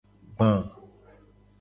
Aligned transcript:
Gba. 0.35 0.51